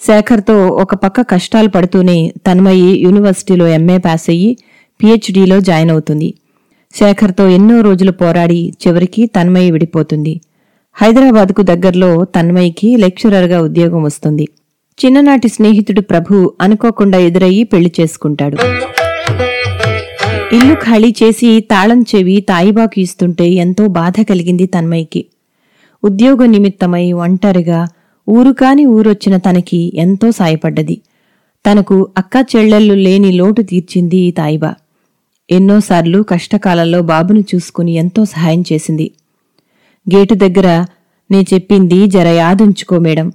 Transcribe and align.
శేఖర్తో 0.00 0.68
ఒక 0.68 0.94
పక్క 0.94 1.20
కష్టాలు 1.20 1.68
పడుతూనే 1.68 2.32
తన్మయి 2.46 2.88
యూనివర్సిటీలో 3.04 3.66
ఎంఏ 3.66 3.98
పాస్ 3.98 4.30
అయ్యి 4.30 4.58
పీహెచ్డీలో 5.00 5.60
జాయిన్ 5.60 5.90
అవుతుంది. 5.90 6.34
శేఖర్తో 6.94 7.48
ఎన్నో 7.48 7.80
రోజులు 7.80 8.10
పోరాడి 8.10 8.72
చివరికి 8.82 9.26
తన్మయి 9.26 9.70
విడిపోతుంది. 9.70 10.40
హైదరాబాద్కు 10.96 11.62
దగ్గరలో 11.62 12.24
తన్మయికి 12.24 12.96
లెక్చరర్గా 12.96 13.60
ఉద్యోగం 13.60 14.02
వస్తుంది. 14.02 14.48
చిన్ననాటి 14.98 15.48
స్నేహితుడు 15.48 16.00
ప్రభు 16.00 16.52
అనుకోకుండా 16.60 17.18
ఎదురయ్యి 17.18 17.64
పెళ్ళి 17.64 17.92
చేసుకుంటాడు. 18.00 18.56
ఇల్లు 20.56 20.74
ఖాళీ 20.74 21.14
చేసి 21.22 21.60
తాళం 21.60 22.02
చెవి 22.02 22.40
తాయిబాకు 22.40 23.00
ఇస్తుంటే 23.00 23.46
ఎంతో 23.64 23.86
బాధ 23.86 24.14
కలిగింది 24.30 24.66
తన్మయికి. 24.66 25.26
ఉద్యోగ 26.04 26.46
నిమిత్తమై 26.46 27.12
ఒంటరిగా 27.12 27.88
ఊరు 28.28 28.52
కాని 28.52 28.84
ఊరొచ్చిన 28.86 29.36
తనకి 29.36 29.92
ఎంతో 29.94 30.30
సాయపడ్డది. 30.30 31.00
తనకు 31.64 32.08
అక్క 32.18 32.46
చెల్లెళ్ళు 32.56 32.94
లేని 32.94 33.32
లోటు 33.32 33.62
తీర్చింది 33.62 34.16
ఈ 34.16 34.30
తాయిబా. 34.30 34.74
ఎన్నోసార్లు 35.50 36.22
కష్టకాలంలో 36.22 37.02
బాబును 37.02 37.40
చూసుకుని 37.40 37.92
ఎంతో 37.94 38.24
సహాయం 38.24 38.64
చేసింది. 38.72 39.10
గేటు 40.06 40.34
దగ్గర 40.34 40.68
నే 41.30 41.42
చెప్పింది 41.42 42.06
జర 42.06 42.26
యాదుంచుకో 42.26 42.98
మేడం. 42.98 43.32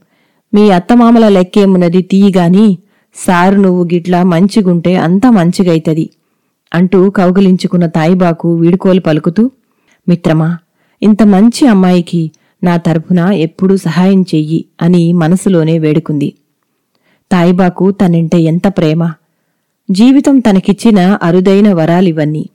మీ 0.53 0.69
అత్తమామల 0.71 1.27
లెక్కేమున్నది 1.27 2.01
తీయగాని 2.01 2.77
సారు 3.15 3.55
నువ్వు 3.55 3.83
గిట్లా 3.83 4.23
మంచిగుంటే 4.23 4.95
అంతా 4.95 5.29
మంచిగైతది 5.29 6.09
అంటూ 6.73 7.09
కౌగిలించుకున్న 7.09 7.85
తాయిబాకు 7.85 8.55
వీడుకోలు 8.55 8.99
పలుకుతూ 8.99 9.51
మిత్రమా 10.07 10.57
ఇంత 11.01 11.23
మంచి 11.23 11.67
అమ్మాయికి 11.67 12.31
నా 12.63 12.77
తరపున 12.77 13.19
ఎప్పుడూ 13.19 13.77
సహాయం 13.77 14.21
చెయ్యి 14.21 14.65
అని 14.81 15.13
మనసులోనే 15.13 15.79
వేడుకుంది. 15.79 16.33
తాయిబాకు 17.31 17.91
తనంటే 17.91 18.39
ఎంత 18.39 18.67
ప్రేమ. 18.67 19.13
జీవితం 19.91 20.39
తనకిచ్చిన 20.39 21.17
అరుదైన 21.23 21.73
వరాలివన్నీ. 21.73 22.49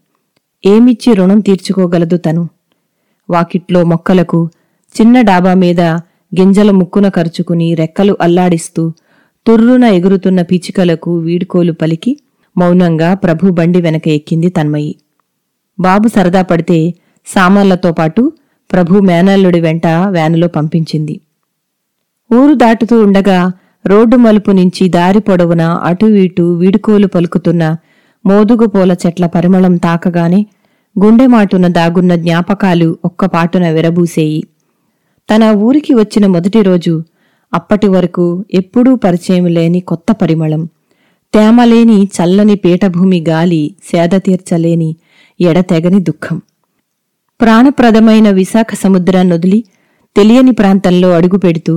ఏమిచ్చి 0.66 1.14
రుణం 1.14 1.40
తీర్చుకోగలదు 1.40 2.16
తను? 2.16 2.48
వాకిట్లో 3.30 3.84
మొక్కలకు 3.84 4.48
చిన్న 5.00 5.20
డాబా 5.20 5.54
మీద 5.54 5.80
గింజల 6.38 6.70
ముక్కున 6.70 7.08
కరుచుకుని 7.08 7.74
రెక్కలు 7.74 8.16
అల్లాడిస్తూ 8.20 8.92
తుర్రున 9.46 9.84
ఎగురుతున్న 9.84 10.42
పిచికలకు 10.42 11.18
వీడుకోలు 11.18 11.72
పలికి 11.72 12.20
మౌనంగా 12.58 13.14
ప్రభు 13.14 13.50
బండి 13.50 13.80
వెనక 13.80 14.08
ఎక్కింది 14.08 14.48
తన్మయి. 14.48 14.96
బాబు 15.80 16.08
సరదా 16.08 16.42
పడితే 16.42 16.94
సామాన్లతో 17.26 17.92
పాటు 17.92 18.32
ప్రభు 18.72 19.00
మేనల్లుడి 19.00 19.60
వెంట 19.60 19.86
వ్యానులో 19.86 20.48
పంపించింది. 20.48 21.20
ఊరు 22.34 22.54
దాటుతూ 22.54 23.02
ఉండగా 23.02 23.52
రోడ్డు 23.86 24.16
మలుపు 24.16 24.50
నుంచి 24.50 24.88
దారి 24.88 25.20
పొడవున 25.20 25.62
అటు 25.62 26.06
ఇటు 26.06 26.42
వీడుకోలు 26.42 27.06
పలుకుతున్న 27.06 27.76
మోదుగుపూల 28.26 28.92
చెట్ల 28.92 29.26
పరిమళం 29.26 29.76
తాకగానే 29.76 30.46
గుండెమాటున 31.04 31.66
దాగున్న 31.66 32.14
జ్ఞాపకాలు 32.14 32.98
ఒక్కపాటున 33.04 33.70
విరబూసేయి. 33.70 34.44
తన 35.30 35.44
ఊరికి 35.44 35.94
వచ్చిన 35.94 36.26
మొదటి 36.26 36.62
రోజు 36.62 37.02
అప్పటి 37.54 37.88
వరకు 37.88 38.44
ఎప్పుడూ 38.54 38.96
పరిచయం 38.96 39.46
లేని 39.46 39.80
కొత్త 39.80 40.12
పరిమళం. 40.12 40.68
తేమలేని 41.34 42.08
చల్లని 42.16 42.54
పీఠభూమి 42.54 43.24
గాలి 43.28 43.74
సేద 43.84 44.10
తీర్చలేని 44.16 44.96
ఎడతెగని 45.40 46.00
దుఃఖం. 46.00 46.42
ప్రాణప్రదమైన 47.40 48.30
విశాఖ 48.30 48.74
సముద్రాన్ని 48.74 49.32
వదిలి 49.32 49.64
తెలియని 50.16 50.52
ప్రాంతంలో 50.52 51.08
అడుగుపెడుతూ 51.10 51.74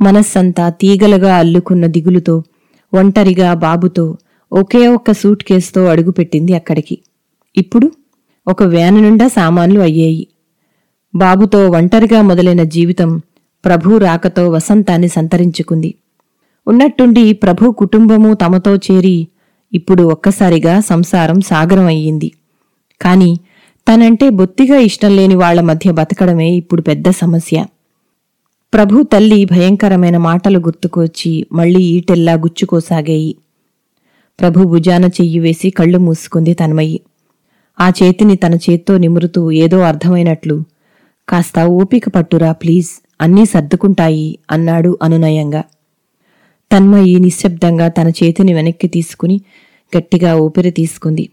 మనస్సంతా 0.00 0.70
తీగలుగా 0.70 1.36
అల్లుకున్న 1.36 1.86
దిగులుతో 1.86 2.44
ఒంటరిగా 2.92 3.54
బాబుతో 3.54 4.04
ఒకే 4.52 4.86
ఒక్క 4.86 5.12
సూట్ 5.12 5.42
కేసుతో 5.44 5.86
అడుగుపెట్టింది 5.86 6.54
అక్కడికి. 6.54 6.96
ఇప్పుడు 7.56 7.86
ఒక 8.46 8.62
వ్యాను 8.62 9.00
నిండా 9.00 9.28
సామాన్లు 9.28 9.80
అయ్యాయి. 9.80 10.24
బాబుతో 11.14 11.68
ఒంటరిగా 11.70 12.22
మొదలైన 12.22 12.62
జీవితం 12.62 13.10
ప్రభు 13.64 13.98
రాకతో 13.98 14.50
వసంతాన్ని 14.50 15.08
సంతరించుకుంది. 15.08 15.90
ఉన్నట్టుండి 16.66 17.32
ప్రభు 17.32 17.70
కుటుంబము 17.72 18.34
తమతో 18.34 18.76
చేరి 18.76 19.16
ఇప్పుడు 19.72 20.02
ఒక్కసారిగా 20.02 20.80
సంసారం 20.80 21.40
సాగరం 21.40 21.84
అయ్యింది 21.84 22.28
కాని 23.00 23.30
తనంటే 23.88 24.28
బొత్తిగా 24.30 24.76
ఇష్టం 24.78 25.16
లేని 25.16 25.34
వాళ్ళ 25.34 25.60
మధ్య 25.60 25.90
బతకడమే 25.90 26.50
ఇప్పుడు 26.50 26.82
పెద్ద 26.82 27.10
సమస్య. 27.10 27.66
ప్రభు 28.74 29.02
తల్లి 29.02 29.44
భయంకరమైన 29.44 30.16
మాటలు 30.16 30.58
గుర్తుకొచ్చి 30.58 31.46
మళ్ళీ 31.52 31.80
ఈటెల్లా 31.80 32.34
గుచ్చుకోసాగాయి. 32.34 33.36
ప్రభు 34.40 34.64
భుజాన 34.64 35.04
చెయ్యి 35.04 35.38
వేసి 35.38 35.70
కళ్ళు 35.70 35.98
మూసుకుంది 35.98 36.54
తన్మయి. 36.54 37.00
ఆ 37.80 37.88
చేతిని 37.88 38.36
తన 38.36 38.54
చేత్తో 38.54 38.98
నిమురుతూ 38.98 39.50
ఏదో 39.50 39.80
అర్థమైనట్లు 39.80 40.64
కాస్త 41.28 41.58
ఓపిక 41.60 42.08
పట్టురా 42.08 42.52
ప్లీజ్ 42.52 42.90
అన్నీ 43.20 43.46
సర్దుకుంటాయి 43.46 44.38
అన్నాడు 44.50 44.98
అనునయంగా. 45.02 45.64
తన్మయి 46.72 47.14
నిశ్శబ్దంగా 47.18 47.88
తన 47.88 48.08
చేతిని 48.08 48.54
వెనక్కి 48.54 48.88
తీసుకుని 48.88 49.40
గట్టిగా 49.96 50.36
ఊపిరి 50.36 50.70
తీసుకుంది. 50.70 51.28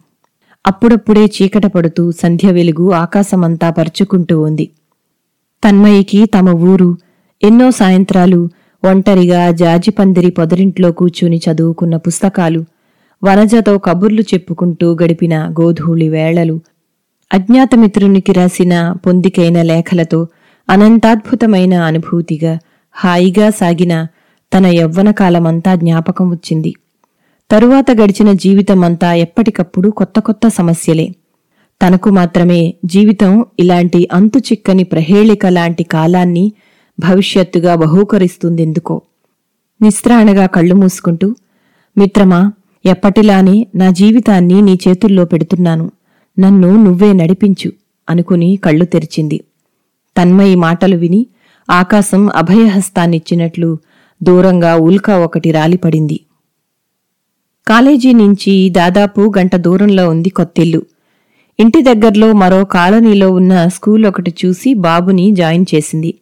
అప్పుడప్పుడే 0.70 1.24
చీకట 1.36 1.66
పడుతూ 1.66 2.04
సంధ్య 2.12 2.52
వెలుగు 2.52 2.86
ఆకాశమంతా 2.94 3.68
పరుచుకుంటూ 3.70 4.36
ఉంది. 4.42 4.66
తన్మయికి 5.64 6.20
తమ 6.26 6.50
ఊరు 6.50 6.90
ఎన్నో 7.44 7.68
సాయంత్రాలు 7.72 8.40
ఒంటరిగా 8.84 9.52
జాజిపందిరి 9.52 10.32
పొదరింట్లో 10.32 10.90
కూర్చుని 10.92 11.40
చదువుకున్న 11.46 11.96
పుస్తకాలు 11.98 12.62
వనజతో 13.24 13.74
కబుర్లు 13.78 14.22
చెప్పుకుంటూ 14.22 14.88
గడిపిన 15.04 15.36
గోధూళి 15.60 16.10
వేళలు 16.10 16.56
అజ్ఞాతమిత్రునికి 17.32 18.34
రాసిన 18.34 18.76
పొందికైన 19.06 19.62
లేఖలతో 19.62 20.20
అనంతాద్భుతమైన 20.70 21.74
అనుభూతిగా 21.90 22.54
హాయిగా 22.96 23.50
సాగిన 23.50 23.94
తన 24.52 24.66
యవ్వనకాలమంతా 24.80 25.72
జ్ఞాపకం 25.76 26.30
వచ్చింది. 26.30 26.72
తరువాత 27.52 27.86
గడిచిన 27.92 28.32
జీవితమంతా 28.32 29.14
ఎప్పటికప్పుడు 29.14 29.90
కొత్త 29.90 30.20
కొత్త 30.20 30.48
సమస్యలే. 30.48 31.16
తనకు 31.82 32.10
మాత్రమే 32.10 32.74
జీవితం 32.86 33.46
ఇలాంటి 33.60 34.08
అంతు 34.14 34.40
చిక్కని 34.40 34.84
ప్రహేళిక 34.84 35.46
లాంటి 35.46 35.84
కాలాన్ని 35.84 36.54
భవిష్యత్తుగా 37.00 37.76
బహూకరిస్తుందెందుకో. 37.76 39.02
నిస్త్రాణగా 39.82 40.46
కళ్ళు 40.46 40.76
మూసుకుంటూ 40.76 41.36
మిత్రమా 41.98 42.52
ఎప్పటిలానే 42.86 43.68
నా 43.76 43.92
జీవితాన్ని 43.92 44.62
నీ 44.62 44.80
చేతుల్లో 44.88 45.26
పెడుతున్నాను. 45.26 45.92
నన్ను 46.40 46.84
నువ్వే 46.84 47.14
నడిపించు 47.14 47.72
అనుకుని 48.10 48.56
కళ్ళు 48.56 48.86
తెరిచింది. 48.86 49.42
తన్మయి 50.18 50.56
మాటలు 50.56 50.96
విని 50.96 51.28
ఆకాశం 51.70 52.30
అభయహస్తాన్నిచ్చినట్లు 52.36 53.78
దూరంగా 54.24 54.76
ఉల్కా 54.76 55.18
ఒకటి 55.18 55.52
రాలిపడింది. 55.52 56.20
కాలేజీ 57.70 58.14
నుంచి 58.14 58.70
దాదాపు 58.70 59.34
గంట 59.38 59.56
దూరంలో 59.56 60.10
ఉంది 60.10 60.30
కొత్తిల్లు. 60.30 60.82
ఇంటి 61.60 61.82
దగ్గర్లో 61.82 62.34
మరో 62.34 62.64
కాలనీలో 62.64 63.32
ఉన్న 63.32 63.68
స్కూల్ 63.68 64.06
ఒకటి 64.06 64.34
చూసి 64.46 64.74
బాబుని 64.74 65.32
జాయిన్ 65.32 65.66
చేసింది. 65.76 66.14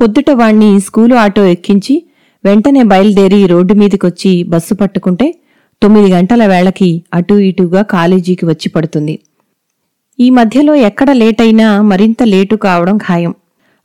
పొద్దుట 0.00 0.30
వాణ్ణి 0.30 0.80
స్కూలు 0.80 1.14
ఆటో 1.14 1.44
ఎక్కించి 1.46 2.02
వెంటనే 2.44 2.82
బయలుదేరి 2.82 3.46
రోడ్డు 3.46 3.74
మీదకొచ్చి 3.74 4.42
బస్సు 4.42 4.74
పట్టుకుంటే 4.74 5.34
తొమ్మిది 5.82 6.12
గంటల 6.12 6.46
వేళకి 6.46 7.02
అటూ 7.14 7.38
ఇటుగా 7.38 7.82
కాలేజీకి 7.82 8.44
వచ్చి 8.46 8.68
పడుతుంది. 8.68 9.18
ఈ 10.20 10.30
మధ్యలో 10.30 10.74
ఎక్కడ 10.74 11.10
లేట్ 11.12 11.42
అయినా 11.42 11.82
మరింత 11.82 12.22
లేటు 12.22 12.56
కావడం 12.56 12.96
ఖాయం. 12.96 13.34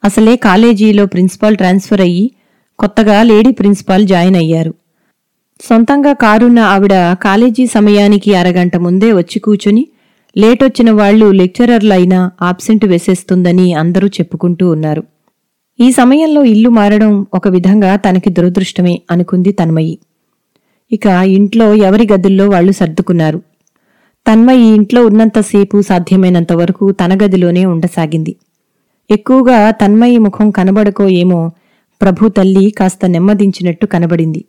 అసలే 0.03 0.35
కాలేజీలో 0.35 1.05
ప్రిన్సిపాల్ 1.05 1.57
ట్రాన్స్ఫర్ 1.57 2.01
అయ్యి 2.01 2.31
కొత్తగా 2.79 3.23
లేడీ 3.23 3.51
ప్రిన్సిపాల్ 3.51 4.07
జాయిన్ 4.07 4.35
అయ్యారు. 4.35 4.73
సొంతంగా 5.61 6.13
కారున్న 6.13 6.59
ఆవిడ 6.59 7.13
కాలేజీ 7.13 7.65
సమయానికి 7.67 8.35
అరగంట 8.35 8.75
ముందే 8.77 9.13
వచ్చి 9.13 9.39
కూచుని 9.39 9.87
లేటొచ్చిన 10.37 10.91
వాళ్ళు 10.91 11.31
లెక్చరర్లైనా 11.31 12.31
ఆబ్సెంట్ 12.41 12.85
వేసేస్తుందని 12.85 13.73
అందరూ 13.73 14.07
చెప్పుకుంటూ 14.07 14.71
ఉన్నారు. 14.71 15.03
ఈ 15.79 15.91
సమయంలో 15.91 16.43
ఇల్లు 16.43 16.69
మారడం 16.69 17.25
ఒక 17.33 17.47
విధంగా 17.47 17.95
తనకి 17.95 18.29
దురదృష్టమే 18.29 19.01
అనుకుంది 19.11 19.51
తన్మయి. 19.51 19.99
ఇక 20.91 21.05
ఇంట్లో 21.07 21.73
ఎవరి 21.73 22.07
గదుల్లో 22.13 22.49
వాళ్ళు 22.49 22.71
సర్దుకున్నారు. 22.71 23.41
తన్మయి 24.27 24.63
ఇంట్లో 24.75 25.05
ఉన్నంతసేపు 25.05 25.81
సాధ్యమైనంత 25.81 26.53
వరకు 26.53 26.91
తన 26.91 27.15
గదిలోనే 27.23 27.65
ఉండసాగింది. 27.65 28.35
ఎక్కువగా 29.11 29.71
తన్మయి 29.71 30.17
ముఖం 30.17 30.51
కనబడకో 30.51 31.07
ఏమో 31.09 31.51
ప్రభు 32.01 32.29
తల్లి 32.29 32.69
కాస్త 32.69 33.05
నెమ్మదించినట్టు 33.05 33.85
కనబడింది. 33.85 34.45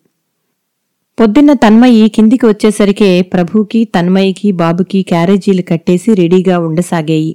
పొద్దున్న 1.18 1.52
తన్మయి 1.52 2.08
కిందికి 2.08 2.46
వచ్చేసరికే 2.46 3.08
ప్రభుకి 3.22 3.80
తన్మయికి 3.84 4.52
బాబుకి 4.52 5.02
క్యారేజీలు 5.02 5.62
కట్టేసి 5.62 6.14
రెడీగా 6.14 6.58
ఉండసాగాయి. 6.58 7.32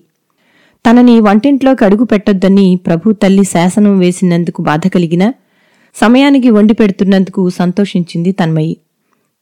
తనని 0.86 1.16
వంటింట్లోకి 1.19 1.86
అడుగు 1.86 2.04
పెట్టొద్దని 2.04 2.66
ప్రభు 2.86 3.13
తల్లి 3.13 3.44
శాసనం 3.44 4.00
వేసినందుకు 4.00 4.62
బాధ 4.62 4.88
కలిగిన 4.88 5.24
సమయానికి 5.95 6.50
వండి 6.50 6.74
పెడుతున్నందుకు 6.74 7.50
సంతోషించింది 7.50 8.31
తన్మయి. 8.31 8.74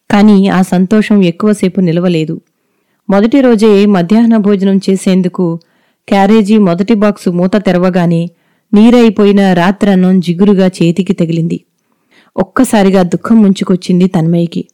కాని 0.10 0.38
ఆ 0.50 0.62
సంతోషం 0.62 1.24
ఎక్కువసేపు 1.24 1.80
నిలవలేదు. 1.82 2.36
మొదటి 3.10 3.42
రోజే 3.42 3.86
మధ్యాహ్న 3.86 4.38
భోజనం 4.38 4.78
చేసేందుకు 4.78 5.46
క్యారేజీ 6.08 6.58
మొదటి 6.58 6.94
బాక్సు 6.94 7.30
మూత 7.30 7.56
తెరవగానే 7.66 8.24
నీరైపోయిన 8.72 9.54
రాత్రన్నం 9.54 10.20
జిగురుగా 10.20 10.68
చేతికి 10.78 11.14
తగిలింది. 11.14 11.58
ఒక్కసారిగా 12.38 13.02
దుఃఖం 13.04 13.42
ముంచుకొచ్చింది 13.42 14.08
తన్మయ్యకి. 14.08 14.66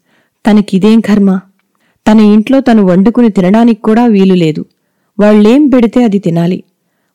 తనకిదేం 0.48 1.00
కర్మ? 1.00 1.40
తన 2.12 2.20
ఇంట్లో 2.20 2.60
తను 2.60 2.84
వండుకుని 2.84 3.30
తినడానికి 3.30 3.82
కూడా 3.82 4.06
వీలు 4.06 4.34
లేదు. 4.34 4.66
వాళ్ళేం 5.20 5.68
పెడితే 5.68 6.04
అది 6.04 6.20
తినాలి. 6.20 6.64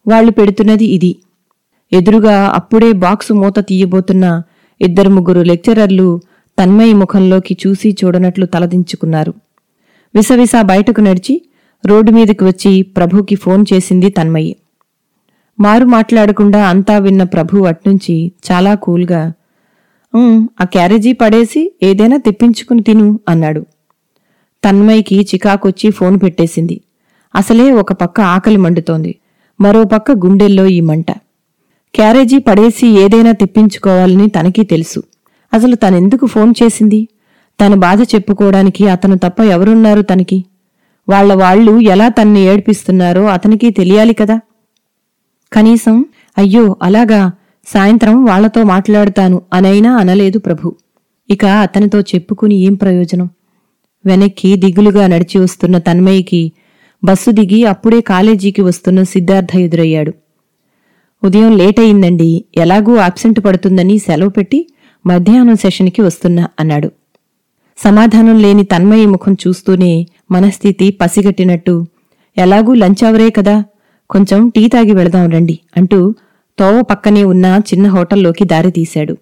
వాళ్ళు 0.09 0.31
పెడుతున్నది 0.31 0.85
ఇది. 0.85 1.17
ఎదురుగా 1.93 2.53
అప్పుడే 2.55 2.93
బాక్సు 2.93 3.33
మూత 3.33 3.59
తీయబోతున్న 3.59 4.43
ఇద్దరు 4.81 5.09
ముగ్గురు 5.09 5.41
లెక్చరర్లు 5.41 6.21
తన్మయి 6.63 6.93
ముఖంలోకి 6.93 7.57
చూసి 7.67 7.97
చూడనట్లు 8.05 8.47
తలదించుకున్నారు. 8.47 9.35
విసవిసా 10.15 10.63
బయటకు 10.63 11.01
నడిచి 11.01 11.43
రోడ్డు 11.87 12.11
మీదకి 12.11 12.45
వచ్చి 12.45 12.83
ప్రభుకి 12.83 13.35
ఫోన్ 13.35 13.65
చేసింది 13.73 14.11
తన్మయి 14.11 14.57
మారు 15.61 15.85
మాట్లాడకుండా 15.85 16.67
అంతా 16.67 16.99
విన్న 16.99 17.23
ప్రభు 17.23 17.59
అట్నుంచి 17.59 18.33
చాలా 18.53 18.75
కూల్గా 18.75 19.33
ఆ 20.61 20.65
క్యారేజీ 20.65 21.13
పడేసి 21.13 21.75
ఏదైనా 21.83 22.17
తెప్పించుకుని 22.17 22.83
తిను 22.83 23.21
అన్నాడు. 23.29 23.67
తన్మయ్యకి 24.65 25.21
చికాకొచ్చి 25.21 25.91
ఫోన్ 25.91 26.19
పెట్టేసింది. 26.23 26.81
అసలే 27.37 27.73
ఒక 27.73 27.93
పక్క 27.93 28.21
ఆకలి 28.21 28.57
మండుతోంది. 28.57 29.15
మరో 29.61 29.85
పక్క 29.85 30.11
గుండెల్లో 30.11 30.67
ఈ 30.67 30.81
మంట. 30.81 31.11
క్యారేజీ 31.95 32.39
పడేసి 32.39 32.87
ఏదైనా 32.87 33.33
తెప్పించుకోవాలని 33.33 34.29
తనకి 34.29 34.65
తెలుసు. 34.65 35.03
అసలు 35.55 35.75
తనెందుకు 35.75 36.27
ఫోన్ 36.27 36.55
చేసింది? 36.63 37.09
తన 37.61 37.75
బాధ 37.75 38.03
చెప్పుకోవడానికి 38.03 38.89
అతను 38.89 39.19
తప్ప 39.19 39.41
ఎవరున్నారు 39.41 40.03
తనకి? 40.03 40.45
వాళ్ళ 41.09 41.35
వాళ్ళు 41.35 41.81
ఎలా 41.81 42.09
తన్ని 42.09 42.41
ఏడ్పిస్తున్నారో 42.41 43.25
అతనికి 43.25 43.71
తెలియాలి 43.71 44.15
కదా? 44.15 44.41
కనీసం 45.53 46.05
అయ్యో 46.39 46.77
అలాగా 46.83 47.33
సాయంత్రం 47.67 48.25
వాళ్ళతో 48.25 48.63
మాట్లాడుతాను 48.63 49.43
అనైనా 49.53 49.97
అనలేదు 49.97 50.39
ప్రభు. 50.39 50.75
ఇక 51.31 51.45
అతనితో 51.45 52.01
చెప్పుకుని 52.01 52.55
ఏం 52.55 52.75
ప్రయోజనం? 52.75 53.29
వెనక్కి 54.07 54.57
దిగులుగా 54.57 55.07
నడిచి 55.07 55.39
వస్తున్న 55.39 55.79
తన్మయ్యకి 55.79 56.53
బస్సు 57.05 57.31
దిగి 57.31 57.65
అప్పుడే 57.65 58.01
కాలేజీకి 58.01 58.63
వస్తున్న 58.63 59.03
సిద్ధార్థ 59.03 59.57
ఎదురయ్యాడు. 59.57 60.13
ఉదయం 61.23 61.57
లేట్ 61.57 61.81
అయిందండి 61.81 62.45
ఎలాగూ 62.57 62.97
ఆబ్సెంట్ 62.97 63.41
పడుతుందని 63.45 63.99
సెలవు 63.99 64.29
పెట్టి 64.29 64.67
మధ్యాహ్నం 65.07 65.57
సెషన్కి 65.57 66.03
వస్తున్నా 66.03 66.49
అన్నాడు. 66.61 66.89
సమాధానం 67.79 68.39
లేని 68.39 68.65
తన్మయి 68.65 69.07
ముఖం 69.07 69.37
చూస్తూనే 69.47 70.07
మనస్థితి 70.31 70.91
పసిగట్టినట్టు 70.91 71.87
ఎలాగూ 72.39 72.75
లంచ్ 72.75 73.05
అవరే 73.05 73.31
కదా 73.31 73.65
కొంచెం 74.11 74.49
టీ 74.49 74.69
తాగి 74.69 74.93
వెళదాం 74.93 75.31
రండి 75.31 75.59
అంటూ 75.77 76.15
తోవ 76.59 76.83
పక్కనే 76.83 77.25
ఉన్న 77.25 77.61
చిన్న 77.73 77.89
హోటల్లోకి 77.89 78.45
దారి 78.45 78.71
తీశాడు. 78.71 79.17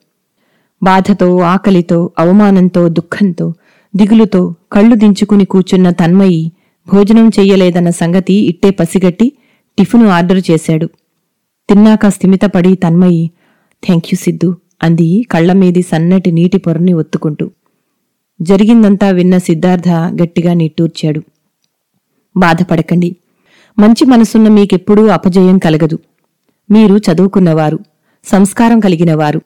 బాధతో 0.82 1.38
ఆకలితో 1.38 2.10
అవమానంతో 2.18 2.88
దుఃఖంతో 2.88 3.54
దిగులుతో 3.96 4.54
కళ్ళు 4.72 4.94
దించుకుని 4.94 5.44
కూర్చున్న 5.44 5.90
తన్మయి 5.90 6.52
భోజనం 6.94 7.28
చెయ్యలేదన్న 7.28 7.90
సంగతి 7.90 8.34
ఇట్టే 8.34 8.70
పసిగట్టి 8.70 9.32
టిఫిను 9.78 10.08
ఆర్డరు 10.08 10.42
చేశాడు. 10.50 10.86
తిన్నాక 11.68 12.06
స్థిమితపడి 12.06 12.74
తన్మయి 12.74 13.30
థ్యాంక్ 13.86 14.06
యూ 14.06 14.16
సిద్ధు 14.16 14.56
అంది 14.82 15.26
కళ్ళమీది 15.30 15.82
సన్నటి 15.82 16.32
నీటి 16.32 16.58
పొరని 16.58 16.92
ఒత్తుకుంటూ. 16.92 17.50
జరిగిందంతా 18.42 19.10
విన్న 19.10 19.38
సిద్ధార్థ 19.38 19.88
గట్టిగా 20.22 20.52
నిట్టూర్చాడు. 20.52 21.22
బాధపడకండి. 22.36 23.16
మంచి 23.78 24.04
మనసున్న 24.04 24.48
మీకెప్పుడూ 24.48 25.06
అపజయం 25.06 25.58
కలగదు. 25.58 25.98
మీరు 26.72 26.96
చదువుకున్నవారు 26.96 27.78
సంస్కారం 28.24 28.80
కలిగినవారు. 28.80 29.42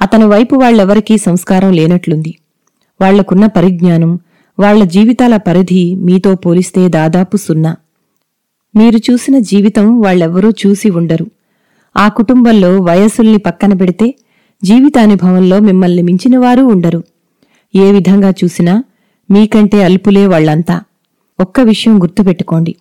అతని 0.00 0.24
వైపు 0.24 0.56
వాళ్ళెవరికీ 0.56 1.18
సంస్కారం 1.18 1.72
లేనట్లుంది. 1.72 2.38
వాళ్ళకున్న 3.00 3.46
పరిజ్ఞానం 3.46 4.18
వాళ్ళ 4.58 4.84
జీవితాల 4.84 5.36
పరిధి 5.36 5.94
మీతో 5.94 6.34
పోలిస్తే 6.34 6.88
దాదాపు 6.88 7.36
సున్నా. 7.36 7.76
మీరు 8.76 8.96
చూసిన 8.96 9.38
జీవితం 9.38 10.00
వాళ్ళెవ్వరూ 10.00 10.50
చూసి 10.50 10.90
ఉండరు. 10.90 11.26
ఆ 11.96 12.08
కుటుంబంలో 12.08 12.80
వయస్సుల్ని 12.80 13.38
పక్కన 13.38 13.72
పెడితే 13.72 14.14
జీవితానుభవంలో 14.64 15.60
మిమ్మల్ని 15.60 16.02
మించినవారూ 16.02 16.66
ఉండరు. 16.66 17.04
ఏ 17.74 17.92
విధంగా 17.92 18.30
చూసినా 18.30 18.84
మీకంటే 19.30 19.84
అల్పులే 19.84 20.26
వాళ్ళంతా. 20.26 20.80
ఒక్క 21.40 21.60
విషయం 21.60 22.02
గుర్తుపెట్టుకోండి. 22.02 22.74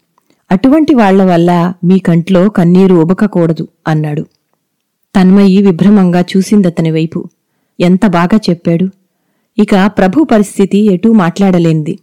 అటువంటి 0.52 0.96
వాళ్ళ 0.96 1.24
వల్ల 1.24 1.74
మీ 1.84 2.00
కంట్లో 2.00 2.50
కన్నీరు 2.50 2.96
ఉబకకూడదు 2.96 3.68
అన్నాడు. 3.88 4.22
తన్మయి 5.16 5.62
విభ్రమంగా 5.62 6.26
చూసిందతని 6.38 6.92
వైపు. 6.92 7.30
ఎంత 7.80 8.06
బాగా 8.06 8.40
చెప్పాడు? 8.50 8.88
ఇక 9.58 9.76
ప్రభు 9.86 10.24
పరిస్థితి 10.24 10.94
ఎటూ 10.94 11.12
మాట్లాడలేనిది. 11.12 12.00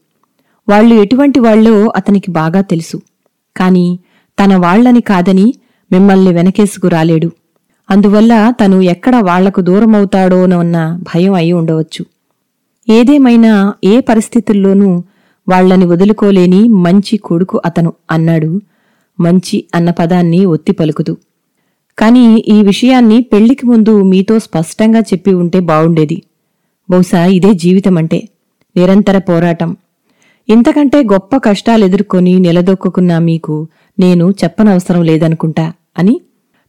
వాళ్ళు 0.69 0.95
ఎటువంటి 0.95 1.41
వాళ్ళో 1.41 1.93
అతనికి 1.97 2.31
బాగా 2.31 2.61
తెలుసు. 2.61 3.01
కాని 3.57 3.99
తన 4.45 4.57
వాళ్ళని 4.57 5.01
కాదని 5.01 5.55
మిమ్మల్ని 5.93 6.35
వెనకేసుకు 6.35 6.89
రాలేడు. 6.89 7.31
అందువల్ల 7.91 8.53
తను 8.65 8.81
ఎక్కడ 8.81 9.17
వాళ్ళకు 9.17 9.61
దూరమవుతాడోనన్న 9.61 10.99
భయం 11.03 11.35
అయి 11.35 11.53
ఉండవచ్చు. 11.53 12.05
ఏదేమైనా 12.89 13.75
ఏ 13.85 14.01
పరిస్థితుల్లోనూ 14.01 15.05
వాళ్ళని 15.51 15.87
వదులుకోలేని 15.87 16.61
మంచి 16.85 17.17
కొడుకు 17.17 17.57
అతను 17.65 17.91
అన్నాడు. 18.11 18.51
మంచి 19.19 19.57
అన్న 19.75 19.91
పదాన్ని 19.91 20.41
ఒత్తి 20.47 20.73
పలుకుతూ. 20.73 21.13
కాని 21.99 22.25
ఈ 22.49 22.57
విషయాన్ని 22.63 23.19
పెళ్ళికి 23.33 23.65
ముందు 23.67 24.03
మీతో 24.03 24.39
స్పష్టంగా 24.39 25.01
చెప్పి 25.01 25.33
ఉంటే 25.35 25.59
బావుండేది. 25.71 26.19
బహుశా 26.91 27.23
ఇదే 27.39 27.53
జీవితమంటే. 27.55 28.19
నిరంతర 28.77 29.19
పోరాటం. 29.29 29.71
ఇంతకంటే 30.49 30.99
గొప్ప 31.13 31.37
కష్టాలెదుర్కొని 31.37 32.33
నిలదొక్కున్న 32.39 33.19
మీకు 33.19 33.57
నేను 33.99 34.27
చెప్పనవసరం 34.45 35.03
లేదనుకుంటా 35.03 35.67
అని 35.99 36.15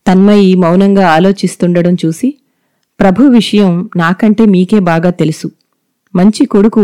తన్మయి 0.07 0.55
మౌనంగా 0.55 1.05
ఆలోచిస్తుండడం 1.09 1.93
చూసి 2.05 2.29
ప్రభు 2.99 3.23
విషయం 3.29 3.73
నాకంటే 3.95 4.43
మీకే 4.45 4.79
బాగా 4.89 5.09
తెలుసు. 5.21 5.47
మంచి 6.13 6.43
కొడుకు 6.45 6.83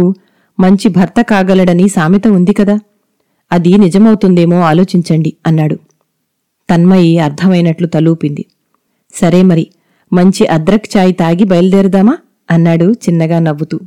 మంచి 0.59 0.89
భర్త 0.89 1.21
కాగలడని 1.21 1.89
సామెత 1.89 2.27
ఉంది 2.27 2.53
కదా? 2.53 2.79
అది 3.51 3.77
నిజమవుతుందేమో 3.77 4.59
ఆలోచించండి 4.59 5.33
అన్నాడు. 5.47 5.75
తన్మయి 6.69 7.19
అర్థమైనట్లు 7.19 7.87
తలూపింది. 7.87 8.45
సరే 9.13 9.41
మరి 9.41 9.67
మంచి 10.13 10.47
అద్రక్ 10.47 10.97
చాయ్ 10.97 11.13
తాగి 11.13 11.43
బయలుదేరదామా? 11.43 12.17
అన్నాడు 12.51 12.91
చిన్నగా 12.91 13.39
నవ్వుతూ. 13.39 13.79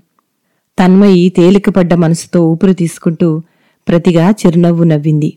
తన్మయి 0.78 1.28
తేలికపడ్డ 1.28 1.94
మనసుతో 1.94 2.48
ఊపిరి 2.48 2.74
తీసుకుంటూ 2.74 3.42
ప్రతిగా 3.88 4.30
చిరునవ్వు 4.30 4.84
నవ్వింది. 4.84 5.36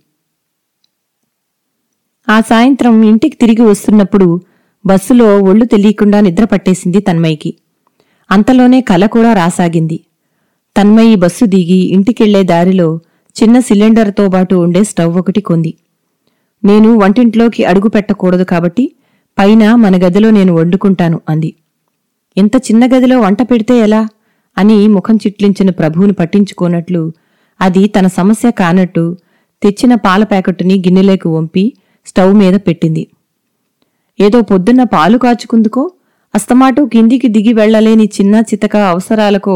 ఆ 2.30 2.42
సాయంత్రం 2.42 3.04
ఇంటికి 3.04 3.36
తిరిగి 3.36 3.62
వస్తున్నప్పుడు 3.62 4.42
బస్సులో 4.86 5.40
ఒళ్ళు 5.40 5.66
తెలియకుండా 5.66 6.20
నిద్ర 6.20 6.46
పట్టేసింది 6.46 7.00
తన్మయికి. 7.00 7.54
అంతలోనే 8.32 8.82
కల 8.82 9.06
కూడా 9.06 9.34
రాసాగింది. 9.34 10.00
తన్మయి 10.76 11.16
బస్సు 11.16 11.46
దిగి 11.46 11.80
ఇంటికెళ్ళే 11.88 12.44
దారిలో 12.44 13.00
చిన్న 13.36 13.60
సిలిండర్తో 13.60 14.30
పాటు 14.30 14.56
ఉండే 14.56 14.84
స్టవ్ 14.84 15.18
ఒకటి 15.18 15.42
కొంది. 15.42 15.74
నేను 16.64 16.98
వంటింట్లోకి 16.98 17.64
అడుగు 17.64 17.88
పెట్టకూడదు 17.88 18.44
కాబట్టి 18.44 18.92
పైన 19.40 19.76
మన 19.76 19.96
గదిలో 19.98 20.30
నేను 20.30 20.54
వండుకుంటాను 20.54 21.22
అంది. 21.30 21.54
ఇంత 22.38 22.56
చిన్న 22.58 22.86
గదిలో 22.86 23.20
వంట 23.20 23.42
పెడితే 23.42 23.80
ఎలా? 23.80 24.08
అని 24.58 24.88
ముఖం 24.88 25.16
చిట్లించిన 25.16 25.70
ప్రభువుని 25.70 26.14
పట్టించుకోనట్లు 26.14 27.12
అది 27.62 27.88
తన 27.88 28.08
సమస్య 28.08 28.52
కానట్టు 28.52 29.18
తెచ్చిన 29.62 29.96
పాల 29.96 30.24
ప్యాకెట్టుని 30.24 30.74
గిన్నెలోకి 30.80 31.28
వంపి 31.28 31.74
స్టవ్ 32.06 32.34
మీద 32.34 32.54
పెట్టింది. 32.68 33.08
ఏదో 34.20 34.42
పొద్దున్న 34.42 34.84
పాలు 34.84 35.18
కాచుకుందుకో 35.18 35.92
అస్తమాటూ 36.36 36.86
కిందికి 36.86 37.28
దిగి 37.28 37.54
వెళ్ళలేని 37.54 38.04
చిన్న 38.06 38.36
చితక 38.36 38.78
అవసరాలకో 38.78 39.56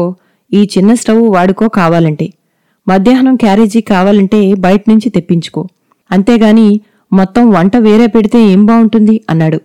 ఈ 0.52 0.68
చిన్న 0.78 0.94
స్టవ్ 0.94 1.30
వాడుకో 1.30 1.68
కావాలంటే. 1.68 2.32
మధ్యాహ్నం 2.88 3.36
క్యారేజీ 3.36 3.80
కావాలంటే 3.80 4.54
బయట 4.54 4.84
నుంచి 4.88 5.10
తెప్పించుకో. 5.10 5.68
అంతేగాని 6.12 6.80
మొత్తం 7.12 7.50
వంట 7.50 7.76
వేరే 7.76 8.06
పెడితే 8.06 8.38
ఏం 8.38 8.66
బావుంటుంది 8.66 9.20
అన్నాడు. 9.30 9.60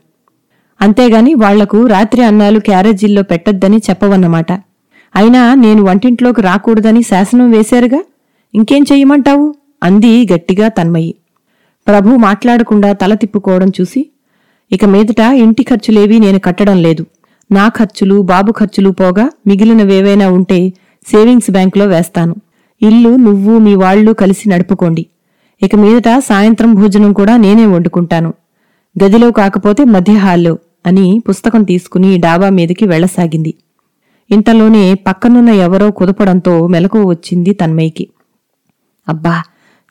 అంతేగాని 0.81 1.33
వాళ్ళకు 1.33 1.85
రాత్రి 1.85 2.23
అన్నాలు 2.23 2.59
క్యారేజీల్లో 2.59 3.23
పెట్టొద్దని 3.23 3.77
చెప్పవన్నమాట. 3.77 4.51
అయినా 5.15 5.53
నేను 5.53 5.83
వంటింట్లోకి 5.83 6.41
రాకూడదని 6.41 7.03
శాసనం 7.03 7.51
వేశారుగా? 7.51 8.03
ఇంకేం 8.55 8.83
చెయ్యమంటావు? 8.91 9.55
అంది 9.83 10.27
గట్టిగా 10.33 10.67
తన్మయి. 10.67 11.15
ప్రభు 11.87 12.09
మాట్లాడకుండా 12.09 12.93
తల 12.93 13.13
తిప్పుకోవడం 13.13 13.71
చూసి 13.81 14.09
ఇక 14.71 14.85
మీదట 14.85 15.19
ఇంటి 15.19 15.63
ఖర్చులేవీ 15.63 16.19
నేను 16.19 16.39
కట్టడం 16.39 16.77
లేదు. 16.77 17.05
నా 17.51 17.69
ఖర్చులు 17.69 18.21
బాబు 18.21 18.51
ఖర్చులు 18.51 18.89
పోగా 18.89 19.31
మిగిలినవేవైనా 19.47 20.27
ఉంటే 20.27 20.73
సేవింగ్స్ 21.07 21.51
బ్యాంకులో 21.51 21.85
వేస్తాను. 21.85 22.35
ఇల్లు 22.81 23.09
నువ్వు 23.15 23.57
మీ 23.57 23.75
వాళ్ళు 23.75 24.13
కలిసి 24.13 24.49
నడుపుకోండి. 24.49 25.05
ఇక 25.61 25.75
మీదట 25.75 26.19
సాయంత్రం 26.19 26.73
భోజనం 26.73 27.13
కూడా 27.13 27.37
నేనే 27.37 27.65
వండుకుంటాను. 27.65 28.33
గదిలో 29.03 29.31
కాకపోతే 29.31 29.83
మధ్య 29.83 30.13
హాల్లో 30.13 30.57
అని 30.85 31.19
పుస్తకం 31.29 31.63
తీసుకుని 31.63 32.17
డాబా 32.17 32.49
మీదకి 32.49 32.85
వెళ్ళసాగింది 32.85 33.53
ఇంతలోనే 34.29 34.93
పక్కనున్న 34.93 35.49
ఎవరో 35.49 35.91
కుదపడంతో 35.91 36.67
మెలకువ 36.67 37.09
వచ్చింది 37.09 37.53
తన్మయ్యకి. 37.53 38.07
అబ్బా 39.09 39.43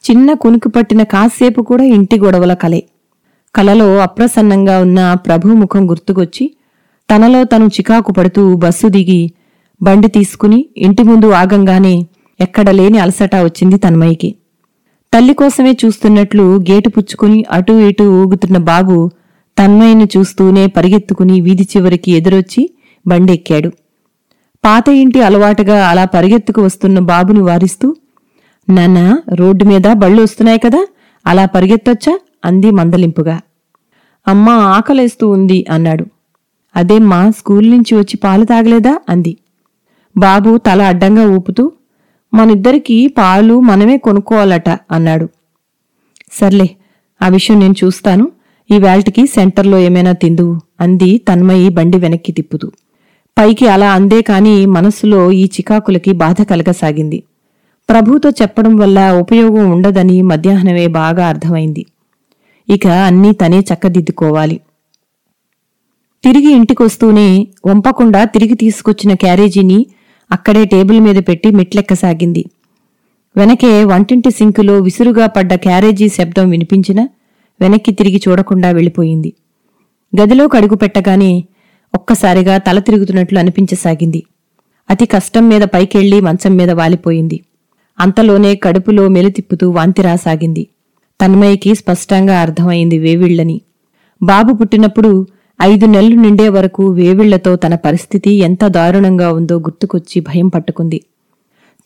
చిన్న 0.05 0.33
కునుకు 0.33 0.69
పట్టిన 0.69 1.03
కాసేపు 1.03 1.61
కూడా 1.61 1.85
ఇంటి 1.85 2.21
గొడవల 2.21 2.55
కలే. 2.55 2.83
కలలో 3.55 3.99
అప్రసన్నంగా 3.99 4.79
ఉన్న 4.81 5.15
ప్రభు 5.15 5.49
ముఖం 5.49 5.91
గుర్తుకొచ్చి 5.91 6.45
తనలో 7.13 7.45
తను 7.45 7.67
చికాకు 7.67 8.13
పడుతూ 8.13 8.57
బస్సు 8.57 8.89
దిగి 8.89 9.33
బండి 9.83 10.09
తీసుకుని 10.09 10.69
ఇంటి 10.77 11.03
ముందు 11.03 11.31
ఆగంగానే 11.31 12.07
ఎక్కడ 12.41 12.71
లేని 12.71 12.99
అలసట 12.99 13.35
వచ్చింది 13.37 13.79
తన్మయ్యకి. 13.79 14.35
తల్లి 15.15 15.35
కోసమే 15.35 15.73
చూస్తున్నట్లు 15.73 16.57
గేటు 16.71 16.89
పుచ్చుకుని 16.89 17.45
అటూ 17.51 17.79
ఇటూ 17.79 18.23
ఊగుతున్న 18.23 18.57
బాబు 18.59 19.11
తన్మయ్యను 19.59 20.09
చూస్తూనే 20.17 20.67
పరిగెత్తుకుని 20.67 21.41
వీధి 21.41 21.69
చివరికి 21.77 22.11
ఎదురొచ్చి 22.13 22.71
బండెక్కాడు. 23.07 23.69
పాత 24.65 24.89
ఇంటి 24.89 25.23
అలవాటుగా 25.23 25.89
అలా 25.89 26.05
పరిగెత్తుకు 26.05 26.63
వస్తున్న 26.63 26.99
బాబుని 26.99 27.41
వారిస్తూ 27.41 27.97
నాన్నా 28.71 29.19
రోడ్డు 29.35 29.65
మీద 29.65 29.93
బళ్ళు 29.93 30.23
వస్తున్నాయి 30.23 30.59
కదా 30.59 30.87
అలా 31.27 31.47
పరిగెత్తొచ్చా? 31.47 32.19
అంది 32.45 32.71
మందలింపుగా. 32.71 33.41
అమ్మా 34.29 34.53
ఆకలేస్తూ 34.53 35.29
ఉంది 35.29 35.67
అన్నాడు. 35.71 36.07
అదేమ్మా 36.77 37.31
స్కూల్ 37.31 37.71
నుంచి 37.71 37.95
వచ్చి 37.95 38.17
పాలు 38.17 38.45
తాగలేదా? 38.45 38.99
అంది. 39.09 39.37
బాబు 40.17 40.59
తల 40.59 40.83
అడ్డంగా 40.83 41.31
ఊపుతూ 41.31 41.73
మనిద్దరికీ 42.35 43.07
పాలు 43.07 43.61
మనమే 43.61 43.97
కొనుక్కోవాలట 43.97 44.69
అన్నాడు. 44.69 45.29
సర్లే 46.33 46.71
ఆ 47.23 47.29
విషయం 47.29 47.59
నేను 47.59 47.75
చూస్తాను. 47.85 48.33
ఈ 48.71 48.79
వేల్టికి 48.79 49.27
సెంటర్లో 49.27 49.79
ఏమైనా 49.79 50.13
తిందువు 50.13 50.61
అంది 50.81 51.19
తన్మయి 51.19 51.69
బండి 51.69 51.99
వెనక్కి 51.99 52.33
తిప్పుతూ. 52.33 52.69
పైకి 53.39 53.69
అలా 53.69 53.93
అందే 53.93 54.23
కాని 54.23 54.67
మనస్సులో 54.67 55.33
ఈ 55.33 55.45
చికాకులకి 55.45 56.13
బాధ 56.13 56.43
కలగసాగింది. 56.43 57.23
ప్రభుతో 57.91 58.31
చెప్పడం 58.31 58.77
వల్ల 58.77 59.13
ఉపయోగం 59.13 59.71
ఉండదని 59.71 60.23
మధ్యాహ్నమే 60.23 60.87
బాగా 60.87 61.27
అర్థమైంది. 61.27 61.87
ఇక 62.69 62.87
అన్నీ 62.87 63.33
తనే 63.33 63.61
చక్కదిద్దుకోవాలి. 63.61 64.61
తిరిగి 66.25 66.51
ఇంటికొస్తూనే 66.53 67.49
వంపకుండా 67.67 68.25
తిరిగి 68.25 68.55
తీసుకొచ్చిన 68.55 69.15
క్యారేజీని 69.15 69.87
అక్కడే 70.33 70.65
టేబుల్ 70.65 71.01
మీద 71.01 71.17
పెట్టి 71.17 71.51
మెట్లెక్కసాగింది. 71.51 72.45
వెనకే 73.37 73.85
వంటింటి 73.85 74.31
సింకులో 74.31 74.79
విసురుగా 74.79 75.27
పడ్డ 75.27 75.55
క్యారేజీ 75.55 76.09
శబ్దం 76.09 76.51
వినిపించిన 76.51 77.09
వెనక్కి 77.61 77.93
తిరిగి 77.93 78.23
చూడకుండా 78.29 78.71
వెళ్ళిపోయింది. 78.71 79.33
గదిలో 80.21 80.49
కడుగు 80.49 80.75
పెట్టగానే 80.75 81.45
ఒక్కసారిగా 81.95 82.59
తల 82.59 82.79
తిరుగుతున్నట్లు 82.79 83.39
అనిపించసాగింది. 83.39 84.23
అతి 84.91 85.07
కష్టం 85.07 85.49
మీద 85.49 85.63
పైకెళ్ళి 85.63 86.21
మంచం 86.21 86.57
మీద 86.57 86.71
వాలిపోయింది. 86.71 87.41
అంతలోనే 88.01 88.55
కడుపులో 88.55 89.09
మెలితిప్పుతూ 89.09 89.71
వాంతి 89.71 90.03
రాసాగింది. 90.03 90.67
తన్మయ్యకి 91.21 91.75
స్పష్టంగా 91.75 92.41
అర్థమైంది 92.41 92.99
వేవిళ్ళని 92.99 93.61
బాబు 94.23 94.53
పుట్టినప్పుడు 94.53 95.27
ఐదు 95.65 95.87
నెలలు 95.87 96.15
నిండే 96.15 96.49
వరకు 96.49 96.89
వేవిళ్ళతో 96.91 97.57
తన 97.57 97.75
పరిస్థితి 97.75 98.31
ఎంత 98.31 98.65
దారుణంగా 98.67 99.33
ఉందో 99.33 99.59
గుర్తుకొచ్చి 99.59 100.21
భయం 100.21 100.49
పట్టుకుంది. 100.49 101.03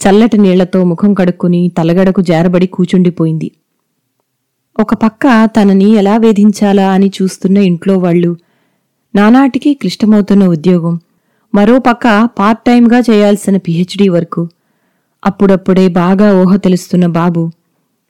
చల్లటి 0.00 0.38
నీళ్ళతో 0.38 0.84
ముఖం 0.84 1.14
కడుక్కుని 1.14 1.72
తలగడకు 1.78 2.20
జారబడి 2.20 2.66
కూచుండిపోయింది. 2.66 3.50
ఒక 4.80 4.94
పక్క 4.94 5.50
తనని 5.56 5.90
ఎలా 5.90 6.16
వేధించాలా 6.16 6.90
అని 6.90 7.10
చూస్తున్న 7.22 7.58
ఇంట్లో 7.58 7.98
వాళ్ళు 7.98 8.36
నానాటికి 9.14 9.74
క్లిష్టమవుతున్న 9.74 10.46
ఉద్యోగం 10.46 11.00
మరో 11.54 11.78
పక్క 11.78 12.28
పార్ట్ 12.38 12.62
టైంగా 12.66 12.98
చేయాల్సిన 12.98 13.56
పిహెచ్డీ 13.56 14.08
వరకు. 14.08 14.48
అప్పుడప్పుడే 15.24 15.88
బాగా 15.88 16.42
ఊహ 16.42 16.56
తెలుస్తున్న 16.56 17.06
బాబు 17.06 17.50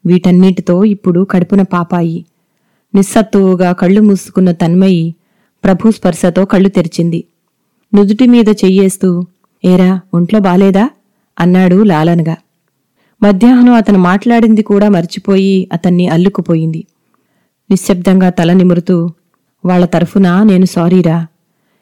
వీటన్నిటితో 0.07 0.85
ఇప్పుడు 0.85 1.27
కడుపున 1.31 1.63
పాపాయి. 1.63 2.25
నిస్సత్తువుగా 2.95 3.73
కళ్ళు 3.73 4.01
మూసుకున్న 4.01 4.51
తన్మయి 4.53 5.15
ప్రభు 5.65 5.91
స్పర్శతో 5.91 6.45
కళ్ళు 6.45 6.69
తెరిచింది. 6.69 7.25
నుదుటి 7.95 8.27
మీద 8.27 8.49
చెయ్యేస్తూ 8.49 9.27
ఏరా 9.65 10.01
ఒంట్లో 10.15 10.41
బాలేదా? 10.41 10.91
అన్నాడు 11.41 11.83
లాలనగా. 11.83 12.37
మధ్యాహ్నం 13.23 13.73
అతను 13.73 13.99
మాట్లాడింది 13.99 14.63
కూడా 14.63 14.89
మర్చిపోయి 14.89 15.69
అతన్ని 15.73 16.09
అల్లుకుపోయింది. 16.09 16.85
నిశ్శబ్దంగా 17.71 18.29
తల 18.29 18.53
నిమురుతూ 18.53 19.11
వాళ్ళ 19.65 19.85
తరఫున? 19.85 20.43
నేను 20.43 20.65
సారీరా. 20.65 21.27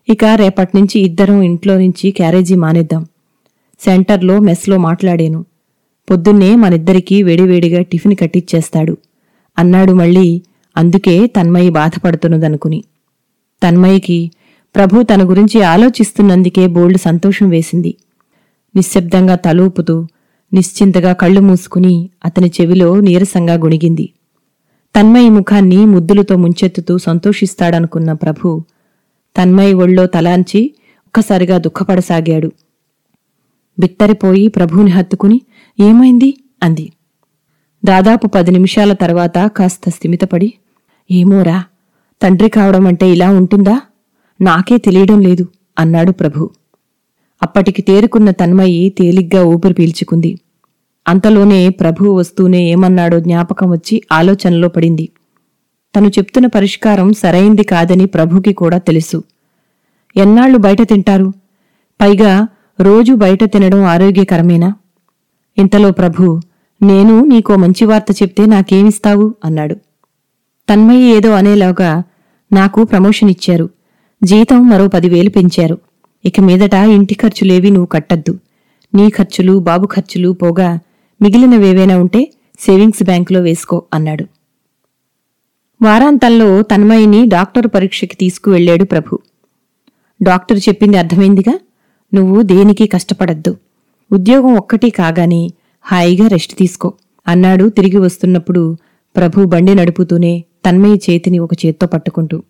ఇక 0.08 0.24
రేపట్నుంచి 0.24 1.00
ఇద్దరం 1.00 1.42
ఇంట్లో 1.42 1.78
నుంచి 1.78 2.10
క్యారేజీ 2.10 2.54
మానేద్దాం. 2.54 3.06
సెంటర్లో 3.80 4.38
మెస్లో 4.38 4.76
మాట్లాడాను. 4.78 5.44
పొద్దున్నే 6.10 6.54
మనిద్దరికీ 6.54 7.22
వేడివేడిగా 7.22 7.82
టిఫిన్ 7.82 8.16
కట్టిచ్చేస్తాడు 8.16 8.96
అన్నాడు 9.58 9.92
మళ్ళీ 9.92 10.42
అందుకే 10.76 11.26
తన్మయి 11.26 11.70
బాధపడుతున్నదనుకుని. 11.70 12.84
తన్మయికి 13.64 14.30
ప్రభు 14.76 15.02
తన 15.02 15.28
గురించి 15.28 15.62
ఆలోచిస్తున్నందుకే 15.62 16.66
బోల్డ్ 16.66 16.98
సంతోషం 16.98 17.48
వేసింది. 17.48 17.94
నిశ్శబ్దంగా 18.76 19.34
తలూపుతూ 19.34 20.06
నిశ్చింతగా 20.52 21.12
కళ్ళు 21.12 21.40
మూసుకుని 21.40 22.10
అతని 22.24 22.52
చెవిలో 22.60 23.00
నీరసంగా 23.00 23.54
గుణిగింది. 23.54 24.10
తన్మయి 24.96 25.28
ముఖాన్ని 25.28 25.76
ముద్దులతో 25.76 26.36
ముంచెత్తుతూ 26.36 26.98
సంతోషిస్తాడనుకున్న 26.98 28.12
ప్రభు 28.12 28.64
తన్మయి 29.36 29.74
ఒళ్ళో 29.74 30.06
తలాంచి 30.06 30.74
ఒక్కసారిగా 31.06 31.58
దుఃఖపడసాగాడు. 31.58 32.52
బిత్తరిపోయి 33.78 34.48
ప్రభువుని 34.48 34.90
హత్తుకుని 34.90 35.40
ఏమైంది? 35.80 36.38
అంది. 36.62 36.92
దాదాపు 37.84 38.26
పది 38.26 38.50
నిమిషాల 38.50 38.92
తర్వాత 38.92 39.38
కాస్త 39.38 39.90
స్థిమితపడి 39.90 40.54
ఏమోరా 41.10 41.64
తండ్రి 42.22 42.48
కావడం 42.48 42.86
అంటే 42.86 43.10
ఇలా 43.10 43.30
ఉంటుందా? 43.30 43.80
నాకే 44.40 44.78
తెలియడం 44.78 45.20
లేదు 45.20 45.48
అన్నాడు 45.78 46.12
ప్రభు. 46.12 46.50
అప్పటికి 47.42 47.82
తేరుకున్న 47.82 48.30
తన్మయి 48.30 48.90
తేలిగ్గా 48.90 49.44
ఊపిరి 49.44 49.74
పీల్చుకుంది. 49.74 50.38
అంతలోనే 51.08 51.68
ప్రభువు 51.68 52.18
వస్తూనే 52.18 52.64
ఏమన్నాడో 52.64 53.20
జ్ఞాపకం 53.20 53.70
వచ్చి 53.70 54.02
ఆలోచనలో 54.12 54.68
పడింది. 54.68 55.08
తను 55.96 56.08
చెప్తున్న 56.08 56.46
పరిష్కారం 56.46 57.12
సరైంది 57.12 57.62
కాదని 57.62 58.06
ప్రభుకి 58.06 58.52
కూడా 58.52 58.78
తెలుసు. 58.78 59.24
ఎన్నాళ్ళు 60.16 60.58
బయట 60.58 60.82
తింటారు? 60.82 61.32
పైగా 62.00 62.48
రోజూ 62.80 63.14
బయట 63.14 63.44
తినడం 63.44 63.82
ఆరోగ్యకరమేనా? 63.82 64.74
ఇంతలో 65.58 65.90
ప్రభు 65.90 66.40
నేను 66.82 67.24
నీకో 67.24 67.56
మంచి 67.56 67.84
వార్త 67.84 68.22
చెప్తే 68.22 68.46
నాకేమిస్తావు? 68.46 69.34
అన్నాడు. 69.44 69.76
తన్మయ్య 70.68 71.16
ఏదో 71.16 71.30
అనేలాగా 71.30 72.02
నాకు 72.52 72.84
ప్రమోషన్ 72.84 73.30
ఇచ్చారు. 73.30 73.70
జీతం 74.22 74.68
మరో 74.68 74.88
పదివేలు 74.88 75.30
పెంచారు. 75.30 75.78
ఇక 76.24 76.40
మీదట 76.40 76.74
ఇంటి 76.74 77.14
ఖర్చులేవి 77.14 77.70
నువ్వు 77.70 77.86
కట్టద్దు. 77.86 78.38
నీ 78.94 79.10
ఖర్చులు 79.10 79.58
బాబు 79.58 79.86
ఖర్చులు 79.86 80.32
పోగా 80.32 80.80
మిగిలినవేవైనా 81.22 81.98
ఉంటే 81.98 82.32
సేవింగ్స్ 82.58 83.02
బ్యాంకులో 83.02 83.40
వేసుకో 83.40 83.82
అన్నాడు. 83.94 84.24
వారాంతంలో 85.82 86.62
తన్మయిని 86.62 87.26
డాక్టర్ 87.26 87.66
పరీక్షకి 87.66 88.16
తీసుకువెళ్ళాడు 88.16 88.84
ప్రభు. 88.84 89.18
డాక్టర్ 90.22 90.60
చెప్పింది 90.68 90.96
అర్థమైందిగా? 90.96 91.54
నువ్వు 92.14 92.42
దేనికి 92.42 92.86
కష్టపడద్దు. 92.86 93.56
ఉద్యోగం 94.12 94.54
ఒక్కటి 94.54 94.90
కాగానే 94.90 95.50
హాయిగా 95.82 96.26
రెస్ట్ 96.26 96.54
తీసుకో 96.58 96.92
అన్నాడు 97.28 97.68
తిరిగి 97.68 97.98
వస్తున్నప్పుడు 97.98 98.76
ప్రభు 99.16 99.44
బండి 99.44 99.74
నడుపుతూనే 99.74 100.44
తన్మయ్య 100.64 100.96
చేతిని 100.96 101.38
ఒక 101.38 101.54
చేత్తో 101.66 101.86
పట్టుకుంటూ 101.86 102.42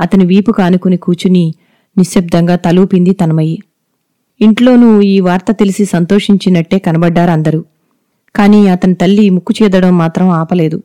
అతని 0.00 0.24
వీపు 0.24 0.52
కానుకుని 0.52 0.96
కూచుని 0.96 1.54
నిశ్శబ్దంగా 1.96 2.56
తలూపింది 2.56 3.12
తన్మయ్యి 3.12 3.58
ఇంట్లోనూ 4.40 5.00
ఈ 5.00 5.20
వార్త 5.20 5.52
తెలిసి 5.52 5.84
సంతోషించినట్టే 5.84 6.78
కనబడ్డారు 6.78 7.30
అందరూ. 7.30 7.64
కాని 8.34 8.68
అతని 8.68 8.94
తల్లి 8.94 9.30
ముక్కు 9.30 9.54
చేదడం 9.62 9.98
మాత్రం 9.98 10.28
ఆపలేదు. 10.30 10.82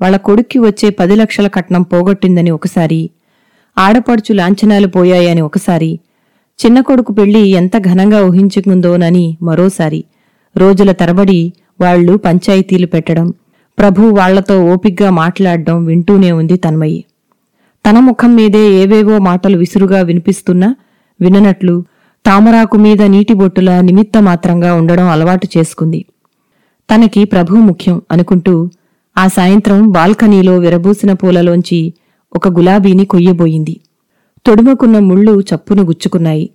వాళ్ళ 0.00 0.16
కొడుక్కి 0.16 0.58
వచ్చే 0.58 0.90
పది 0.90 1.16
లక్షల 1.16 1.46
కట్నం 1.46 1.82
పోగొట్టిందని 1.82 2.50
ఒకసారి 2.50 3.10
ఆడపడుచు 3.78 4.34
లాంఛనాలు 4.34 4.86
పోయాయని 4.86 5.40
ఒకసారి 5.40 5.90
చిన్న 6.58 6.80
కొడుకు 6.80 7.12
పెళ్ళి 7.12 7.42
ఎంత 7.50 7.78
ఘనంగా 7.78 8.20
ఊహించుకుందోనని 8.26 9.36
మరోసారి 9.42 10.04
రోజుల 10.56 10.92
తరబడి 10.92 11.52
వాళ్ళు 11.80 12.16
పంచాయతీలు 12.16 12.86
పెట్టడం 12.86 13.26
ప్రభు 13.80 14.02
వాళ్ళతో 14.02 14.64
ఓపిగ్గా 14.64 15.10
మాట్లాడడం 15.10 15.84
వింటూనే 15.84 16.32
ఉంది 16.32 16.56
తన్మయి. 16.56 17.04
తన 17.86 17.98
ముఖం 17.98 18.36
మీదే 18.36 18.58
ఏవేవో 18.58 19.18
మాటలు 19.18 19.58
విసురుగా 19.58 20.00
వినిపిస్తున్నా 20.00 20.76
విననట్లు 21.20 21.84
తామరాకు 22.26 22.76
మీద 22.76 23.02
నీటి 23.02 23.34
బొట్టులా 23.34 23.82
ఉండడం 24.72 25.08
అలవాటు 25.08 25.48
చేసుకుంది. 25.56 26.04
తనకి 26.94 27.24
ప్రభు 27.24 27.54
ముఖ్యం 27.54 28.02
అనుకుంటూ 28.10 28.70
ఆ 29.18 29.28
సాయంత్రం 29.28 29.90
బాల్కనీలో 29.90 30.58
విరబూసిన 30.58 31.12
పూలలోంచి 31.12 31.94
ఒక 32.36 32.48
గులాబీని 32.48 33.04
కొయ్యబోయింది. 33.04 33.80
తొడుమకున్న 34.46 34.98
ముళ్ళు 34.98 35.40
చప్పును 35.40 35.82
గుచ్చుకున్నాయి. 35.82 36.50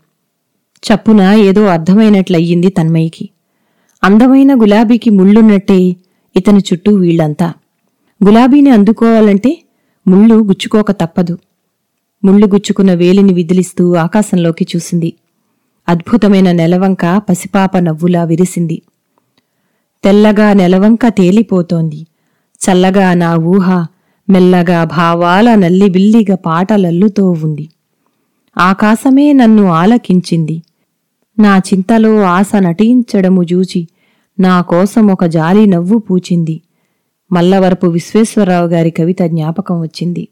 చప్పున 0.84 1.22
ఏదో 1.22 1.66
అర్థమైనట్లయ్యింది 1.66 2.70
తన్మయికి. 2.70 3.30
అందమైన 4.04 4.62
గులాబీకి 4.62 5.10
ముళ్ళున్నట్టే 5.10 5.96
ఇతని 6.36 6.60
చుట్టూ 6.60 6.96
వీళ్ళంతా 6.96 7.54
గులాబీని 8.24 8.70
అందుకోవాలంటే 8.70 9.64
ముళ్ళు 10.08 10.36
గుచ్చుకోక 10.36 10.92
తప్పదు. 10.92 11.38
ముళ్ళు 12.26 12.46
గుచ్చుకున్న 12.46 12.94
వేలిని 12.94 13.34
విదిలిస్తూ 13.34 13.96
ఆకాశంలోకి 13.96 14.68
చూసింది. 14.76 15.14
అద్భుతమైన 15.90 16.52
నెలవంక 16.52 17.22
పసిపాప 17.30 17.78
నవ్వులా 17.78 18.24
విరిసింది. 18.24 18.82
తెల్లగా 20.04 20.54
నెలవంక 20.54 21.08
తేలిపోతోంది. 21.08 22.06
చల్లగా 22.62 23.14
నా 23.14 23.36
ఊహ 23.36 23.86
మెల్లగా 24.30 24.84
భావాల 24.84 25.56
నల్లిబిల్లిగా 25.56 26.36
పాటలల్లుతో 26.36 27.32
ఉంది. 27.32 27.70
ఆకాశమే 28.58 29.34
నన్ను 29.34 29.66
ఆలకించింది. 29.68 30.62
నా 31.40 31.58
చింతలో 31.58 32.22
ఆశ 32.22 32.52
నటించడము 32.58 33.44
జూచి 33.44 33.88
నా 34.40 34.62
కోసం 34.62 35.08
ఒక 35.08 35.26
జాలి 35.26 35.66
నవ్వు 35.66 35.98
పూచింది. 35.98 36.62
మల్లవరపు 37.32 37.88
విశ్వేశ్వరరావు 37.88 38.68
గారి 38.68 38.92
కవిత 38.92 39.22
జ్ఞాపకం 39.22 39.82
వచ్చింది. 39.82 40.28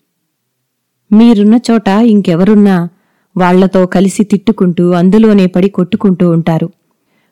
మీరున్న 1.14 1.60
చోట 1.72 1.88
ఇంకెవరున్నా 1.88 2.90
వాళ్ళతో 3.38 3.86
కలిసి 3.86 4.24
తిట్టుకుంటూ 4.24 4.92
అందులోనే 4.92 5.46
పడి 5.46 5.70
కొట్టుకుంటూ 5.70 6.30
ఉంటారు. 6.30 6.70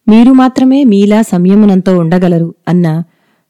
మీరు 0.09 0.31
మాత్రమే 0.31 0.83
మీలా 0.83 1.21
సంయమనంతో 1.21 1.97
ఉండగలరు 1.97 2.55
అన్న 2.67 3.03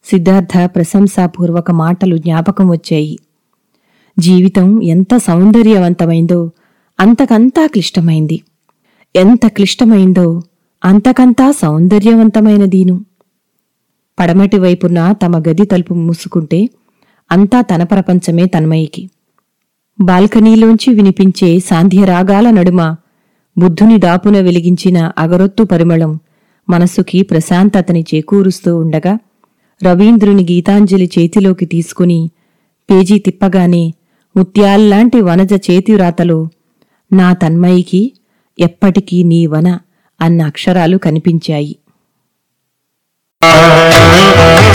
సిద్ధార్థ 0.04 0.72
ప్రశంసాపూర్వక 0.76 1.72
మాటలు 1.72 2.18
జ్ఞాపకం 2.18 2.70
వచ్చాయి. 2.70 3.20
జీవితం 4.20 4.84
ఎంత 4.84 5.18
సౌందర్యవంతమైందో 5.18 6.52
అంతకంతా 7.00 7.66
క్లిష్టమైంది. 7.66 8.42
ఎంత 9.16 9.48
క్లిష్టమైందో 9.48 10.42
అంతకంతా 10.86 11.52
సౌందర్యవంతమైనదీను 11.52 13.06
పడమటి 14.22 14.58
వైపున 14.58 15.12
తమ 15.24 15.40
గది 15.40 15.66
తలుపు 15.66 15.94
మూసుకుంటే 15.94 16.70
అంతా 17.32 17.62
తన 17.62 17.84
ప్రపంచమే 17.84 18.46
తన్మయికి. 18.46 19.10
బాల్కనీలోంచి 20.02 20.94
వినిపించే 20.94 21.60
సాంధ్యరాగాల 21.60 22.50
నడుమ 22.50 22.96
బుద్ధుని 23.58 23.98
దాపున 23.98 24.40
వెలిగించిన 24.40 25.12
అగరొత్తు 25.18 25.64
పరిమళం 25.64 26.20
మనసుకి 26.70 27.22
ప్రశాంతతని 27.22 28.06
చేకూరుస్తూ 28.16 28.78
ఉండగా 28.78 29.20
రవీంద్రుని 29.84 30.44
గీతాంజలి 30.44 31.10
చేతిలోకి 31.20 31.66
తీసుకుని 31.66 32.30
పేజీ 32.90 33.20
తిప్పగానే 33.20 33.94
ముత్యాల్లాంటి 34.38 35.22
వనజ 35.22 35.54
చేతిరాతలో 35.72 36.48
నా 37.14 37.34
తన్మయికి 37.34 38.12
ఎప్పటికీ 38.60 39.24
నీ 39.24 39.48
వన 39.48 39.80
అన్న 40.22 40.42
అక్షరాలు 40.42 40.98
కనిపించాయి. 40.98 41.76
Música 43.44 44.71